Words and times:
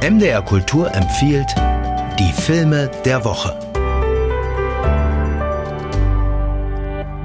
MDR 0.00 0.42
Kultur 0.42 0.94
empfiehlt 0.94 1.56
die 2.20 2.32
Filme 2.32 2.88
der 3.04 3.24
Woche. 3.24 3.67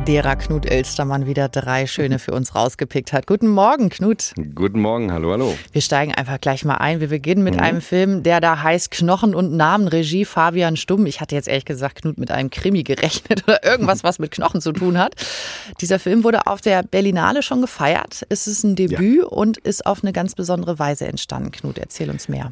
Derer 0.05 0.35
Knut 0.35 0.65
Elstermann 0.65 1.27
wieder 1.27 1.47
drei 1.47 1.87
schöne 1.87 2.19
für 2.19 2.33
uns 2.33 2.55
rausgepickt 2.55 3.13
hat. 3.13 3.25
Guten 3.25 3.47
Morgen, 3.47 3.89
Knut. 3.89 4.33
Guten 4.53 4.81
Morgen, 4.81 5.13
hallo, 5.13 5.31
hallo. 5.31 5.55
Wir 5.71 5.81
steigen 5.81 6.13
einfach 6.13 6.41
gleich 6.41 6.65
mal 6.65 6.75
ein. 6.75 6.99
Wir 6.99 7.07
beginnen 7.07 7.43
mit 7.43 7.55
mhm. 7.55 7.61
einem 7.61 7.81
Film, 7.81 8.21
der 8.21 8.41
da 8.41 8.61
heißt 8.61 8.91
Knochen 8.91 9.33
und 9.33 9.55
Namen, 9.55 9.87
Regie 9.87 10.25
Fabian 10.25 10.75
Stumm. 10.75 11.05
Ich 11.05 11.21
hatte 11.21 11.35
jetzt 11.35 11.47
ehrlich 11.47 11.63
gesagt 11.63 12.01
Knut 12.01 12.17
mit 12.17 12.31
einem 12.31 12.49
Krimi 12.49 12.83
gerechnet 12.83 13.43
oder 13.43 13.63
irgendwas, 13.63 14.03
was 14.03 14.19
mit 14.19 14.31
Knochen 14.31 14.59
zu 14.59 14.73
tun 14.73 14.97
hat. 14.97 15.15
Dieser 15.79 15.99
Film 15.99 16.25
wurde 16.25 16.47
auf 16.47 16.59
der 16.59 16.83
Berlinale 16.83 17.41
schon 17.41 17.61
gefeiert. 17.61 18.25
Es 18.27 18.45
ist 18.45 18.63
ein 18.63 18.75
Debüt 18.75 19.21
ja. 19.21 19.27
und 19.27 19.57
ist 19.57 19.85
auf 19.85 20.03
eine 20.03 20.11
ganz 20.11 20.35
besondere 20.35 20.79
Weise 20.79 21.07
entstanden. 21.07 21.51
Knut, 21.51 21.77
erzähl 21.77 22.09
uns 22.09 22.27
mehr. 22.27 22.51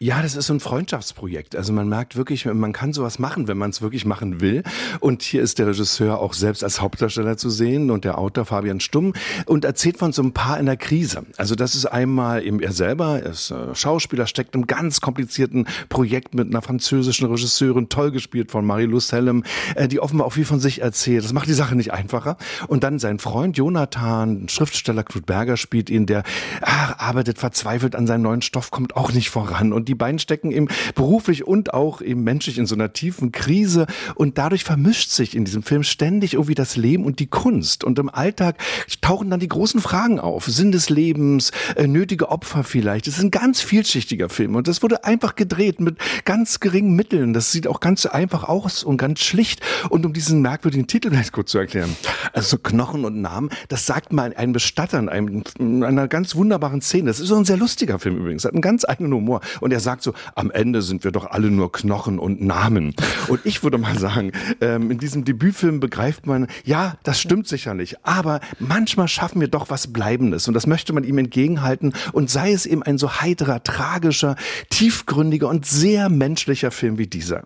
Ja, 0.00 0.22
das 0.22 0.34
ist 0.34 0.48
so 0.48 0.54
ein 0.54 0.58
Freundschaftsprojekt. 0.58 1.54
Also 1.54 1.72
man 1.72 1.88
merkt 1.88 2.16
wirklich, 2.16 2.46
man 2.46 2.72
kann 2.72 2.92
sowas 2.92 3.20
machen, 3.20 3.46
wenn 3.46 3.56
man 3.56 3.70
es 3.70 3.80
wirklich 3.80 4.04
machen 4.04 4.40
will. 4.40 4.64
Und 4.98 5.22
hier 5.22 5.40
ist 5.40 5.60
der 5.60 5.68
Regisseur 5.68 6.18
auch 6.18 6.32
selbst 6.32 6.64
als 6.64 6.80
Hauptdarsteller 6.80 7.36
zu 7.36 7.48
sehen 7.48 7.92
und 7.92 8.04
der 8.04 8.18
Autor 8.18 8.44
Fabian 8.44 8.80
Stumm 8.80 9.12
und 9.46 9.64
erzählt 9.64 9.98
von 9.98 10.12
so 10.12 10.20
einem 10.22 10.32
Paar 10.32 10.58
in 10.58 10.66
der 10.66 10.76
Krise. 10.76 11.24
Also 11.36 11.54
das 11.54 11.76
ist 11.76 11.86
einmal 11.86 12.44
eben 12.44 12.58
er 12.58 12.72
selber, 12.72 13.22
er 13.22 13.30
ist 13.30 13.52
äh, 13.52 13.72
Schauspieler, 13.72 14.26
steckt 14.26 14.56
im 14.56 14.66
ganz 14.66 15.00
komplizierten 15.00 15.68
Projekt 15.88 16.34
mit 16.34 16.48
einer 16.48 16.60
französischen 16.60 17.28
Regisseurin, 17.28 17.88
toll 17.88 18.10
gespielt 18.10 18.50
von 18.50 18.66
Marie-Lou 18.66 18.98
Sellem, 18.98 19.44
äh, 19.76 19.86
die 19.86 20.00
offenbar 20.00 20.26
auch 20.26 20.32
viel 20.32 20.44
von 20.44 20.58
sich 20.58 20.82
erzählt. 20.82 21.22
Das 21.22 21.32
macht 21.32 21.48
die 21.48 21.54
Sache 21.54 21.76
nicht 21.76 21.92
einfacher. 21.92 22.36
Und 22.66 22.82
dann 22.82 22.98
sein 22.98 23.20
Freund 23.20 23.56
Jonathan, 23.56 24.48
Schriftsteller 24.48 25.04
Knut 25.04 25.24
Berger 25.24 25.56
spielt 25.56 25.88
ihn, 25.88 26.06
der 26.06 26.24
ach, 26.62 26.98
arbeitet 26.98 27.38
verzweifelt 27.38 27.94
an 27.94 28.08
seinem 28.08 28.22
neuen 28.22 28.42
Stoff, 28.42 28.72
kommt 28.72 28.96
auch 28.96 29.12
nicht 29.12 29.30
voran. 29.30 29.72
Und 29.72 29.83
und 29.84 29.88
die 29.90 29.94
beiden 29.94 30.18
stecken 30.18 30.50
eben 30.50 30.68
beruflich 30.94 31.46
und 31.46 31.74
auch 31.74 32.00
eben 32.00 32.24
menschlich 32.24 32.56
in 32.56 32.64
so 32.64 32.74
einer 32.74 32.94
tiefen 32.94 33.32
Krise 33.32 33.86
und 34.14 34.38
dadurch 34.38 34.64
vermischt 34.64 35.10
sich 35.10 35.36
in 35.36 35.44
diesem 35.44 35.62
Film 35.62 35.82
ständig 35.82 36.32
irgendwie 36.32 36.54
das 36.54 36.76
Leben 36.76 37.04
und 37.04 37.18
die 37.18 37.26
Kunst 37.26 37.84
und 37.84 37.98
im 37.98 38.08
Alltag 38.08 38.56
tauchen 39.02 39.28
dann 39.28 39.40
die 39.40 39.48
großen 39.48 39.82
Fragen 39.82 40.20
auf. 40.20 40.46
Sinn 40.46 40.72
des 40.72 40.88
Lebens, 40.88 41.52
äh, 41.76 41.86
nötige 41.86 42.30
Opfer 42.30 42.64
vielleicht. 42.64 43.06
Es 43.08 43.18
ist 43.18 43.24
ein 43.24 43.30
ganz 43.30 43.60
vielschichtiger 43.60 44.30
Film 44.30 44.54
und 44.54 44.68
das 44.68 44.82
wurde 44.82 45.04
einfach 45.04 45.34
gedreht 45.34 45.80
mit 45.80 45.98
ganz 46.24 46.60
geringen 46.60 46.96
Mitteln. 46.96 47.34
Das 47.34 47.52
sieht 47.52 47.66
auch 47.66 47.80
ganz 47.80 48.06
einfach 48.06 48.44
aus 48.44 48.84
und 48.84 48.96
ganz 48.96 49.20
schlicht. 49.20 49.60
Und 49.90 50.06
um 50.06 50.14
diesen 50.14 50.40
merkwürdigen 50.40 50.86
Titel 50.86 51.10
vielleicht 51.10 51.32
kurz 51.32 51.50
zu 51.50 51.58
erklären. 51.58 51.94
Also 52.32 52.56
Knochen 52.56 53.04
und 53.04 53.20
Namen, 53.20 53.50
das 53.68 53.84
sagt 53.84 54.14
mal 54.14 54.32
ein 54.34 54.52
Bestatter 54.52 54.98
in, 54.98 55.10
einem, 55.10 55.44
in 55.58 55.84
einer 55.84 56.08
ganz 56.08 56.34
wunderbaren 56.34 56.80
Szene. 56.80 57.08
Das 57.08 57.20
ist 57.20 57.28
so 57.28 57.36
ein 57.36 57.44
sehr 57.44 57.58
lustiger 57.58 57.98
Film 57.98 58.16
übrigens, 58.16 58.46
hat 58.46 58.52
einen 58.52 58.62
ganz 58.62 58.86
eigenen 58.86 59.12
Humor. 59.12 59.40
Und 59.60 59.72
er 59.74 59.80
sagt 59.80 60.02
so, 60.02 60.14
am 60.36 60.50
Ende 60.50 60.82
sind 60.82 61.04
wir 61.04 61.10
doch 61.10 61.26
alle 61.26 61.50
nur 61.50 61.72
Knochen 61.72 62.18
und 62.18 62.40
Namen. 62.40 62.94
Und 63.28 63.40
ich 63.44 63.62
würde 63.64 63.76
mal 63.76 63.98
sagen, 63.98 64.32
ähm, 64.60 64.90
in 64.90 64.98
diesem 64.98 65.24
Debütfilm 65.24 65.80
begreift 65.80 66.26
man, 66.26 66.46
ja, 66.64 66.94
das 67.02 67.20
stimmt 67.20 67.48
sicherlich, 67.48 67.96
aber 68.04 68.40
manchmal 68.60 69.08
schaffen 69.08 69.40
wir 69.40 69.48
doch 69.48 69.70
was 69.70 69.92
Bleibendes 69.92 70.46
und 70.48 70.54
das 70.54 70.66
möchte 70.66 70.92
man 70.92 71.04
ihm 71.04 71.18
entgegenhalten 71.18 71.92
und 72.12 72.30
sei 72.30 72.52
es 72.52 72.66
eben 72.66 72.82
ein 72.84 72.98
so 72.98 73.20
heiterer, 73.20 73.64
tragischer, 73.64 74.36
tiefgründiger 74.70 75.48
und 75.48 75.66
sehr 75.66 76.08
menschlicher 76.08 76.70
Film 76.70 76.96
wie 76.96 77.08
dieser. 77.08 77.44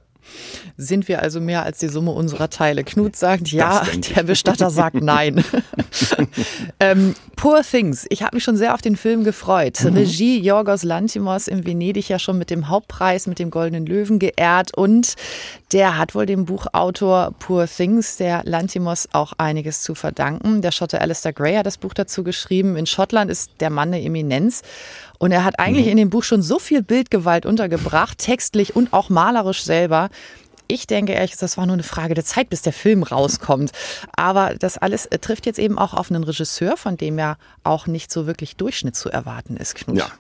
Sind 0.77 1.09
wir 1.09 1.23
also 1.23 1.41
mehr 1.41 1.65
als 1.65 1.79
die 1.79 1.89
Summe 1.89 2.13
unserer 2.13 2.51
Teile? 2.51 2.85
Knut 2.85 3.17
sagt 3.17 3.51
ja, 3.51 3.83
der 4.15 4.23
Bestatter 4.23 4.71
sagt 4.71 5.03
nein. 5.03 5.43
ähm, 6.81 7.15
Poor 7.39 7.63
Things. 7.63 8.05
Ich 8.09 8.25
habe 8.25 8.35
mich 8.35 8.43
schon 8.43 8.57
sehr 8.57 8.75
auf 8.75 8.83
den 8.83 8.97
Film 8.97 9.23
gefreut. 9.23 9.85
Mhm. 9.85 9.97
Regie 9.97 10.41
Jorgos 10.41 10.83
Lantimos 10.83 11.47
in 11.47 11.65
Venedig 11.65 12.09
ja 12.09 12.19
schon 12.19 12.37
mit 12.37 12.51
dem 12.51 12.69
Hauptpreis, 12.69 13.29
mit 13.29 13.39
dem 13.39 13.51
Goldenen 13.51 13.87
Löwen 13.87 14.19
geehrt 14.19 14.77
und 14.77 15.15
der 15.73 15.97
hat 15.97 16.17
wohl 16.17 16.27
dem 16.27 16.47
Buchautor 16.47 17.33
Poor 17.39 17.69
Things, 17.69 18.17
der 18.17 18.43
Lantimos, 18.43 19.09
auch 19.13 19.35
einiges 19.39 19.83
zu 19.83 19.95
verdanken. 19.95 20.63
Der 20.63 20.73
Schotte 20.73 21.01
Alistair 21.01 21.33
Gray 21.33 21.55
hat 21.55 21.67
das 21.67 21.79
Buch 21.79 21.95
dazu 21.95 22.25
geschrieben. 22.25 22.77
In 22.77 22.87
Schottland 22.87 23.31
ist 23.31 23.53
der 23.61 23.71
Mann 23.71 23.95
eine 23.95 24.03
Eminenz. 24.03 24.63
Und 25.21 25.31
er 25.31 25.45
hat 25.45 25.61
eigentlich 25.61 25.87
mhm. 25.87 25.93
in 25.93 25.97
dem 25.99 26.11
Buch 26.11 26.25
schon 26.25 26.43
so 26.43 26.59
viel 26.59 26.83
Bildgewalt 26.83 27.47
untergebracht, 27.47 28.19
textlich 28.19 28.75
und 28.75 28.93
auch 28.93 29.11
malerisch 29.11 29.63
selber. 29.63 30.11
Ich 30.69 30.87
denke 30.87 31.13
ehrlich, 31.13 31.37
das 31.37 31.57
war 31.57 31.67
nur 31.67 31.75
eine 31.75 31.83
Frage 31.83 32.15
der 32.15 32.25
Zeit, 32.25 32.51
bis 32.51 32.63
der 32.63 32.75
Film 32.75 33.03
rauskommt. 33.03 33.73
Aber 34.13 34.55
das 34.55 34.77
alles 34.77 35.07
äh, 35.07 35.19
trifft 35.19 35.47
jetzt 35.47 35.59
eben 35.59 35.79
auch 35.79 35.95
auf 35.95 36.11
einen 36.11 36.25
Regisseur, 36.25 36.77
von 36.77 36.99
dem 36.99 37.19
ja 37.19 37.37
auch 37.65 37.87
nicht 37.87 38.13
so 38.13 38.27
wirklich 38.27 38.57
Durchschnitt 38.57 38.95
zu 38.95 39.09
erwarten 39.09 39.57
ist, 39.57 39.75
Knut. 39.75 39.97
Ja, 39.97 40.11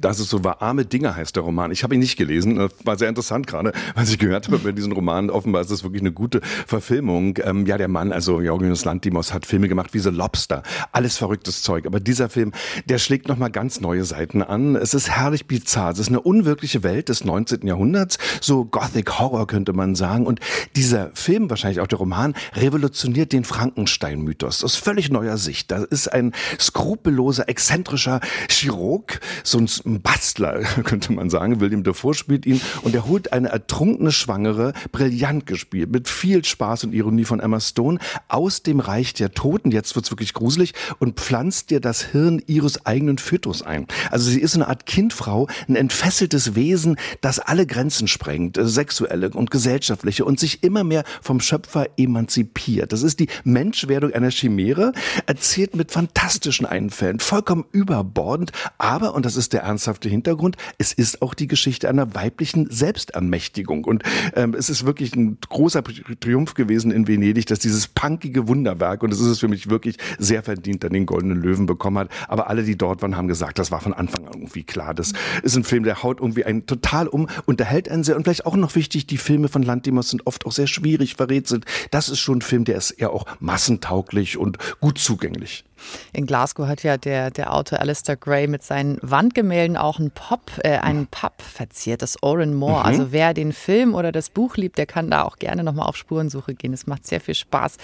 dass 0.00 0.18
es 0.18 0.28
so 0.28 0.44
war. 0.44 0.62
Arme 0.62 0.84
Dinge 0.84 1.14
heißt 1.14 1.36
der 1.36 1.42
Roman. 1.42 1.70
Ich 1.70 1.82
habe 1.82 1.94
ihn 1.94 2.00
nicht 2.00 2.16
gelesen. 2.16 2.56
Das 2.56 2.72
war 2.84 2.98
sehr 2.98 3.08
interessant 3.08 3.46
gerade, 3.46 3.72
was 3.94 4.10
ich 4.10 4.18
gehört 4.18 4.46
habe 4.46 4.56
über 4.56 4.72
diesen 4.72 4.92
Roman. 4.92 5.30
Offenbar 5.30 5.62
ist 5.62 5.70
das 5.70 5.82
wirklich 5.82 6.02
eine 6.02 6.12
gute 6.12 6.40
Verfilmung. 6.66 7.38
Ähm, 7.42 7.66
ja, 7.66 7.78
der 7.78 7.88
Mann, 7.88 8.12
also 8.12 8.40
Jorgos 8.40 8.84
Lantimos, 8.84 9.32
hat 9.32 9.46
Filme 9.46 9.68
gemacht 9.68 9.94
wie 9.94 9.98
The 9.98 10.10
Lobster. 10.10 10.62
Alles 10.92 11.16
verrücktes 11.16 11.62
Zeug. 11.62 11.86
Aber 11.86 12.00
dieser 12.00 12.28
Film, 12.28 12.52
der 12.86 12.98
schlägt 12.98 13.28
nochmal 13.28 13.50
ganz 13.50 13.80
neue 13.80 14.04
Seiten 14.04 14.42
an. 14.42 14.76
Es 14.76 14.94
ist 14.94 15.10
herrlich 15.10 15.46
bizarr. 15.46 15.92
Es 15.92 15.98
ist 15.98 16.08
eine 16.08 16.20
unwirkliche 16.20 16.82
Welt 16.82 17.08
des 17.08 17.24
19. 17.24 17.66
Jahrhunderts. 17.66 18.18
So 18.40 18.64
Gothic 18.64 19.18
Horror 19.18 19.46
könnte 19.46 19.72
man 19.72 19.94
sagen. 19.94 20.26
Und 20.26 20.40
dieser 20.76 21.10
Film, 21.14 21.50
wahrscheinlich 21.50 21.80
auch 21.80 21.86
der 21.86 21.98
Roman, 21.98 22.34
revolutioniert 22.54 23.32
den 23.32 23.44
Frankenstein-Mythos 23.44 24.64
aus 24.64 24.76
völlig 24.76 25.10
neuer 25.10 25.36
Sicht. 25.36 25.70
Da 25.70 25.84
ist 25.84 26.12
ein 26.12 26.32
skrupelloser, 26.58 27.48
exzentrischer 27.48 28.20
Chirurg, 28.48 29.20
so 29.44 29.58
ein 29.58 29.68
Bastler, 29.98 30.60
könnte 30.84 31.12
man 31.12 31.30
sagen. 31.30 31.60
William 31.60 31.82
Dafoe 31.82 32.14
spielt 32.14 32.46
ihn 32.46 32.60
und 32.82 32.94
er 32.94 33.06
holt 33.06 33.32
eine 33.32 33.48
ertrunkene 33.48 34.12
Schwangere, 34.12 34.72
brillant 34.92 35.46
gespielt, 35.46 35.90
mit 35.90 36.08
viel 36.08 36.44
Spaß 36.44 36.84
und 36.84 36.92
Ironie 36.92 37.24
von 37.24 37.40
Emma 37.40 37.58
Stone, 37.58 37.98
aus 38.28 38.62
dem 38.62 38.78
Reich 38.80 39.14
der 39.14 39.32
Toten, 39.32 39.72
jetzt 39.72 39.96
wird's 39.96 40.12
wirklich 40.12 40.34
gruselig, 40.34 40.74
und 40.98 41.18
pflanzt 41.18 41.70
dir 41.70 41.80
das 41.80 42.02
Hirn 42.02 42.42
ihres 42.46 42.86
eigenen 42.86 43.18
Fötus 43.18 43.62
ein. 43.62 43.86
Also 44.10 44.30
sie 44.30 44.40
ist 44.40 44.54
eine 44.54 44.68
Art 44.68 44.86
Kindfrau, 44.86 45.48
ein 45.68 45.76
entfesseltes 45.76 46.54
Wesen, 46.54 46.96
das 47.20 47.38
alle 47.38 47.66
Grenzen 47.66 48.06
sprengt, 48.08 48.56
äh, 48.58 48.66
sexuelle 48.66 49.30
und 49.30 49.50
gesellschaftliche 49.50 50.24
und 50.24 50.38
sich 50.38 50.62
immer 50.62 50.84
mehr 50.84 51.04
vom 51.22 51.40
Schöpfer 51.40 51.86
emanzipiert. 51.96 52.92
Das 52.92 53.02
ist 53.02 53.20
die 53.20 53.28
Menschwerdung 53.44 54.12
einer 54.12 54.30
Chimäre, 54.30 54.92
erzählt 55.26 55.74
mit 55.74 55.90
fantastischen 55.90 56.66
Einfällen, 56.66 57.20
vollkommen 57.20 57.64
überbordend, 57.72 58.52
aber, 58.78 59.14
und 59.14 59.24
das 59.24 59.36
ist 59.36 59.52
der 59.52 59.64
ernsthafte 59.80 60.10
Hintergrund. 60.10 60.56
Es 60.76 60.92
ist 60.92 61.22
auch 61.22 61.32
die 61.32 61.46
Geschichte 61.46 61.88
einer 61.88 62.14
weiblichen 62.14 62.70
Selbstermächtigung. 62.70 63.84
Und 63.84 64.02
ähm, 64.34 64.54
es 64.54 64.68
ist 64.68 64.84
wirklich 64.84 65.16
ein 65.16 65.38
großer 65.48 65.82
Triumph 66.20 66.52
gewesen 66.52 66.90
in 66.90 67.08
Venedig, 67.08 67.46
dass 67.46 67.60
dieses 67.60 67.88
punkige 67.88 68.46
Wunderwerk, 68.46 69.02
und 69.02 69.10
es 69.10 69.20
ist 69.20 69.26
es 69.26 69.38
für 69.40 69.48
mich 69.48 69.70
wirklich 69.70 69.96
sehr 70.18 70.42
verdient, 70.42 70.84
dann 70.84 70.92
den 70.92 71.06
Goldenen 71.06 71.40
Löwen 71.40 71.64
bekommen 71.64 71.98
hat. 71.98 72.10
Aber 72.28 72.50
alle, 72.50 72.62
die 72.62 72.76
dort 72.76 73.00
waren, 73.00 73.16
haben 73.16 73.28
gesagt, 73.28 73.58
das 73.58 73.70
war 73.70 73.80
von 73.80 73.94
Anfang 73.94 74.26
an 74.26 74.34
irgendwie 74.34 74.64
klar. 74.64 74.92
Das 74.92 75.12
ist 75.42 75.56
ein 75.56 75.64
Film, 75.64 75.84
der 75.84 76.02
haut 76.02 76.20
irgendwie 76.20 76.44
einen 76.44 76.66
total 76.66 77.08
um, 77.08 77.26
unterhält 77.46 77.88
einen 77.88 78.04
sehr. 78.04 78.16
Und 78.16 78.24
vielleicht 78.24 78.44
auch 78.44 78.56
noch 78.56 78.74
wichtig, 78.74 79.06
die 79.06 79.16
Filme 79.16 79.48
von 79.48 79.62
Lantimos 79.62 80.10
sind 80.10 80.26
oft 80.26 80.44
auch 80.44 80.52
sehr 80.52 80.66
schwierig 80.66 81.14
verrätselt. 81.14 81.64
Das 81.90 82.10
ist 82.10 82.18
schon 82.18 82.38
ein 82.38 82.42
Film, 82.42 82.64
der 82.64 82.76
ist 82.76 82.90
eher 82.90 83.12
auch 83.12 83.24
massentauglich 83.40 84.36
und 84.36 84.58
gut 84.80 84.98
zugänglich. 84.98 85.64
In 86.12 86.26
Glasgow 86.26 86.66
hat 86.66 86.82
ja 86.82 86.96
der, 86.96 87.30
der 87.30 87.54
Autor 87.54 87.80
Alistair 87.80 88.16
Gray 88.16 88.46
mit 88.46 88.62
seinen 88.62 88.98
Wandgemälden 89.02 89.76
auch 89.76 89.98
einen 89.98 90.10
Pop, 90.10 90.50
äh, 90.64 90.78
einen 90.78 91.06
Pub 91.06 91.40
verziert, 91.42 92.02
das 92.02 92.22
Oran 92.22 92.54
Moore. 92.54 92.80
Mhm. 92.80 92.86
Also 92.86 93.12
wer 93.12 93.34
den 93.34 93.52
Film 93.52 93.94
oder 93.94 94.12
das 94.12 94.30
Buch 94.30 94.56
liebt, 94.56 94.78
der 94.78 94.86
kann 94.86 95.10
da 95.10 95.22
auch 95.22 95.36
gerne 95.36 95.64
nochmal 95.64 95.86
auf 95.86 95.96
Spurensuche 95.96 96.54
gehen. 96.54 96.72
Es 96.72 96.86
macht 96.86 97.06
sehr 97.06 97.20
viel 97.20 97.34
Spaß. 97.34 97.76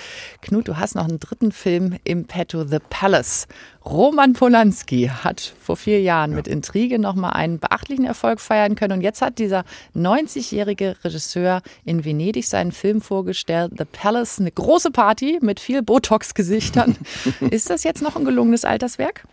Knut, 0.42 0.68
du 0.68 0.76
hast 0.76 0.94
noch 0.94 1.08
einen 1.08 1.20
dritten 1.20 1.52
Film 1.52 1.96
im 2.04 2.26
Petto, 2.26 2.64
The 2.66 2.78
Palace. 2.90 3.46
Roman 3.86 4.32
Polanski 4.32 5.08
hat 5.22 5.54
vor 5.60 5.76
vier 5.76 6.00
Jahren 6.00 6.32
ja. 6.32 6.36
mit 6.36 6.48
Intrige 6.48 6.98
nochmal 6.98 7.34
einen 7.34 7.60
beachtlichen 7.60 8.04
Erfolg 8.04 8.40
feiern 8.40 8.74
können. 8.74 8.94
Und 8.94 9.00
jetzt 9.00 9.22
hat 9.22 9.38
dieser 9.38 9.64
90-jährige 9.94 10.96
Regisseur 11.04 11.62
in 11.84 12.04
Venedig 12.04 12.46
seinen 12.48 12.72
Film 12.72 13.00
vorgestellt, 13.00 13.72
The 13.78 13.84
Palace, 13.84 14.40
eine 14.40 14.50
große 14.50 14.90
Party 14.90 15.38
mit 15.40 15.60
viel 15.60 15.82
Botox-Gesichtern. 15.82 16.96
Ist 17.50 17.70
das 17.70 17.84
jetzt 17.86 18.02
noch 18.02 18.16
ein 18.16 18.24
gelungenes 18.24 18.64
Alterswerk? 18.64 19.24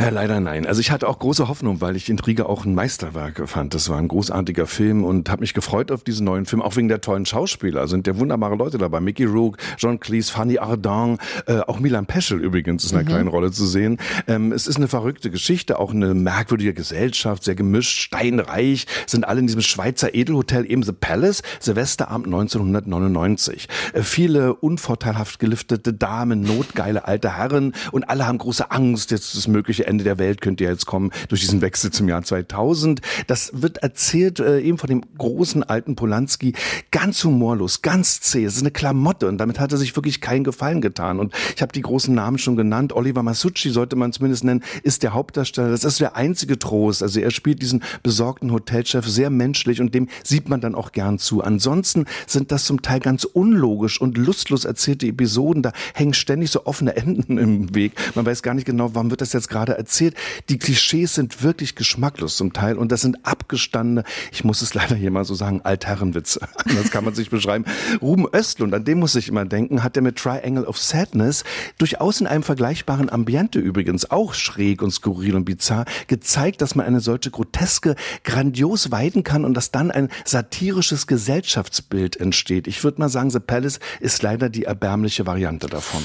Ja, 0.00 0.08
leider 0.08 0.40
nein. 0.40 0.66
Also 0.66 0.80
ich 0.80 0.90
hatte 0.90 1.08
auch 1.08 1.18
große 1.18 1.48
Hoffnung, 1.48 1.80
weil 1.80 1.94
ich 1.96 2.08
Intrige 2.08 2.48
auch 2.48 2.64
ein 2.64 2.74
Meisterwerk 2.74 3.48
fand. 3.48 3.74
Das 3.74 3.88
war 3.88 3.98
ein 3.98 4.08
großartiger 4.08 4.66
Film 4.66 5.04
und 5.04 5.30
habe 5.30 5.42
mich 5.42 5.54
gefreut 5.54 5.92
auf 5.92 6.02
diesen 6.02 6.24
neuen 6.24 6.46
Film, 6.46 6.62
auch 6.62 6.76
wegen 6.76 6.88
der 6.88 7.00
tollen 7.00 7.26
Schauspieler. 7.26 7.86
Sind 7.86 8.06
ja 8.06 8.18
wunderbare 8.18 8.56
Leute 8.56 8.78
dabei. 8.78 9.00
Mickey 9.00 9.24
Rourke, 9.24 9.58
John 9.78 10.00
Cleese, 10.00 10.32
Fanny 10.32 10.58
Ardant, 10.58 11.20
äh, 11.46 11.60
auch 11.60 11.78
Milan 11.78 12.06
Peschel 12.06 12.40
übrigens 12.40 12.84
ist 12.84 12.92
in 12.92 12.98
einer 12.98 13.04
mhm. 13.04 13.12
kleinen 13.12 13.28
Rolle 13.28 13.52
zu 13.52 13.66
sehen 13.66 13.82
sehen. 13.82 13.98
Ähm, 14.26 14.52
es 14.52 14.66
ist 14.66 14.76
eine 14.76 14.88
verrückte 14.88 15.30
Geschichte, 15.30 15.78
auch 15.78 15.92
eine 15.92 16.14
merkwürdige 16.14 16.74
Gesellschaft, 16.74 17.44
sehr 17.44 17.54
gemischt, 17.54 18.00
steinreich, 18.00 18.86
sind 19.06 19.26
alle 19.26 19.40
in 19.40 19.46
diesem 19.46 19.62
Schweizer 19.62 20.14
Edelhotel, 20.14 20.70
eben 20.70 20.82
The 20.82 20.92
Palace, 20.92 21.42
Silvesterabend 21.60 22.26
1999. 22.26 23.68
Äh, 23.92 24.02
viele 24.02 24.54
unvorteilhaft 24.54 25.38
geliftete 25.38 25.92
Damen, 25.92 26.42
notgeile 26.42 27.06
alte 27.06 27.36
Herren, 27.36 27.72
und 27.90 28.04
alle 28.04 28.26
haben 28.26 28.38
große 28.38 28.70
Angst, 28.70 29.10
jetzt 29.10 29.36
das 29.36 29.48
mögliche 29.48 29.86
Ende 29.86 30.04
der 30.04 30.18
Welt 30.18 30.40
könnte 30.40 30.64
ja 30.64 30.70
jetzt 30.70 30.86
kommen 30.86 31.10
durch 31.28 31.40
diesen 31.40 31.60
Wechsel 31.60 31.90
zum 31.90 32.08
Jahr 32.08 32.22
2000. 32.22 33.00
Das 33.26 33.50
wird 33.54 33.78
erzählt 33.78 34.40
äh, 34.40 34.60
eben 34.60 34.78
von 34.78 34.88
dem 34.88 35.02
großen 35.18 35.62
alten 35.62 35.96
Polanski, 35.96 36.54
ganz 36.90 37.22
humorlos, 37.24 37.82
ganz 37.82 38.20
zäh. 38.20 38.44
Es 38.44 38.56
ist 38.56 38.62
eine 38.62 38.70
Klamotte 38.70 39.28
und 39.28 39.38
damit 39.38 39.58
hat 39.58 39.72
er 39.72 39.78
sich 39.78 39.96
wirklich 39.96 40.20
keinen 40.20 40.44
Gefallen 40.44 40.80
getan. 40.80 41.18
Und 41.18 41.32
ich 41.54 41.62
habe 41.62 41.72
die 41.72 41.82
großen 41.82 42.14
Namen 42.14 42.38
schon 42.38 42.56
genannt. 42.56 42.92
Oliver 42.92 43.22
Masucci 43.22 43.70
sollte 43.70 43.96
man 43.96 44.12
zumindest 44.12 44.44
nennen, 44.44 44.62
ist 44.82 45.02
der 45.02 45.14
Hauptdarsteller. 45.14 45.70
Das 45.70 45.84
ist 45.84 46.00
der 46.00 46.16
einzige 46.16 46.58
Trost. 46.58 47.02
Also 47.02 47.20
er 47.20 47.30
spielt 47.30 47.62
diesen 47.62 47.82
besorgten 48.02 48.52
Hotelchef 48.52 49.06
sehr 49.06 49.30
menschlich 49.30 49.80
und 49.80 49.94
dem 49.94 50.08
sieht 50.24 50.48
man 50.48 50.60
dann 50.60 50.74
auch 50.74 50.92
gern 50.92 51.18
zu. 51.18 51.42
Ansonsten 51.42 52.06
sind 52.26 52.52
das 52.52 52.64
zum 52.64 52.82
Teil 52.82 53.00
ganz 53.00 53.24
unlogisch 53.24 54.00
und 54.00 54.18
lustlos 54.18 54.64
erzählte 54.64 55.06
Episoden. 55.06 55.62
Da 55.62 55.72
hängen 55.94 56.14
ständig 56.14 56.50
so 56.50 56.66
offene 56.66 56.96
Enden 56.96 57.38
im 57.38 57.71
Weg. 57.74 57.92
Man 58.14 58.26
weiß 58.26 58.42
gar 58.42 58.54
nicht 58.54 58.66
genau, 58.66 58.94
warum 58.94 59.10
wird 59.10 59.20
das 59.20 59.32
jetzt 59.32 59.48
gerade 59.48 59.76
erzählt. 59.76 60.14
Die 60.48 60.58
Klischees 60.58 61.14
sind 61.14 61.42
wirklich 61.42 61.74
geschmacklos 61.74 62.36
zum 62.36 62.52
Teil 62.52 62.76
und 62.76 62.92
das 62.92 63.00
sind 63.00 63.24
abgestandene, 63.24 64.04
ich 64.30 64.44
muss 64.44 64.62
es 64.62 64.74
leider 64.74 64.96
hier 64.96 65.10
mal 65.10 65.24
so 65.24 65.34
sagen, 65.34 65.60
Altherrenwitze. 65.62 66.40
Das 66.82 66.90
kann 66.90 67.04
man 67.04 67.14
sich 67.14 67.30
beschreiben. 67.30 67.64
Ruben 68.00 68.26
Östlund, 68.32 68.72
an 68.74 68.84
dem 68.84 68.98
muss 68.98 69.14
ich 69.14 69.28
immer 69.28 69.44
denken, 69.44 69.82
hat 69.84 69.96
er 69.96 70.02
mit 70.02 70.16
Triangle 70.16 70.64
of 70.64 70.78
Sadness 70.78 71.44
durchaus 71.78 72.20
in 72.20 72.26
einem 72.26 72.42
vergleichbaren 72.42 73.10
Ambiente 73.10 73.58
übrigens 73.58 74.10
auch 74.10 74.34
schräg 74.34 74.82
und 74.82 74.90
skurril 74.90 75.36
und 75.36 75.44
bizarr 75.44 75.84
gezeigt, 76.06 76.62
dass 76.62 76.74
man 76.74 76.86
eine 76.86 77.00
solche 77.00 77.30
Groteske 77.30 77.94
grandios 78.24 78.90
weiden 78.90 79.22
kann 79.22 79.44
und 79.44 79.54
dass 79.54 79.70
dann 79.70 79.90
ein 79.90 80.08
satirisches 80.24 81.06
Gesellschaftsbild 81.06 82.16
entsteht. 82.16 82.66
Ich 82.66 82.82
würde 82.84 83.00
mal 83.00 83.08
sagen, 83.08 83.30
The 83.30 83.40
Palace 83.40 83.80
ist 84.00 84.22
leider 84.22 84.48
die 84.48 84.64
erbärmliche 84.64 85.26
Variante 85.26 85.66
davon. 85.66 86.02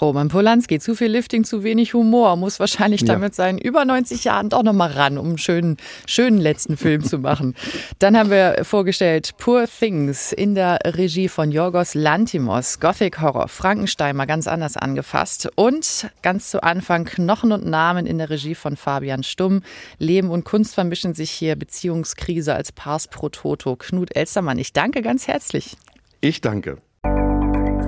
Roman 0.00 0.28
Polanski, 0.28 0.78
zu 0.78 0.94
viel 0.94 1.08
Lifting, 1.08 1.44
zu 1.44 1.62
wenig 1.62 1.94
Humor, 1.94 2.36
muss 2.36 2.60
wahrscheinlich 2.60 3.02
ja. 3.02 3.08
damit 3.08 3.34
seinen 3.34 3.58
über 3.58 3.84
90 3.84 4.24
Jahren 4.24 4.48
doch 4.48 4.62
nochmal 4.62 4.92
ran, 4.92 5.18
um 5.18 5.26
einen 5.26 5.38
schönen, 5.38 5.76
schönen 6.06 6.38
letzten 6.38 6.76
Film 6.76 7.02
zu 7.02 7.18
machen. 7.18 7.54
Dann 7.98 8.16
haben 8.16 8.30
wir 8.30 8.64
vorgestellt 8.64 9.34
Poor 9.38 9.66
Things 9.66 10.32
in 10.32 10.54
der 10.54 10.78
Regie 10.84 11.28
von 11.28 11.50
Yorgos 11.50 11.94
Lantimos, 11.94 12.80
Gothic 12.80 13.20
Horror, 13.20 13.48
Frankenstein 13.48 14.16
mal 14.16 14.26
ganz 14.26 14.46
anders 14.46 14.76
angefasst 14.76 15.48
und 15.56 16.10
ganz 16.22 16.50
zu 16.50 16.62
Anfang 16.62 17.04
Knochen 17.04 17.52
und 17.52 17.66
Namen 17.66 18.06
in 18.06 18.18
der 18.18 18.30
Regie 18.30 18.54
von 18.54 18.76
Fabian 18.76 19.22
Stumm. 19.22 19.62
Leben 19.98 20.30
und 20.30 20.44
Kunst 20.44 20.74
vermischen 20.74 21.14
sich 21.14 21.30
hier, 21.30 21.56
Beziehungskrise 21.56 22.54
als 22.54 22.72
Pars 22.72 23.08
pro 23.08 23.28
Toto. 23.28 23.76
Knut 23.76 24.14
Elstermann, 24.14 24.58
ich 24.58 24.72
danke 24.72 25.02
ganz 25.02 25.26
herzlich. 25.26 25.76
Ich 26.20 26.40
danke. 26.40 26.78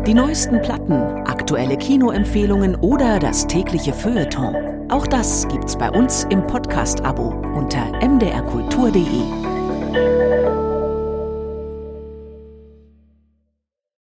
Die 0.09 0.15
neuesten 0.15 0.63
Platten, 0.63 1.03
aktuelle 1.27 1.77
Kinoempfehlungen 1.77 2.77
oder 2.77 3.19
das 3.19 3.47
tägliche 3.47 3.93
Feuilleton. 3.93 4.91
Auch 4.91 5.07
das 5.07 5.47
gibt's 5.49 5.77
bei 5.77 5.91
uns 5.91 6.25
im 6.31 6.47
Podcast-Abo 6.47 7.29
unter 7.55 7.85
mdrkultur.de. 8.01 10.68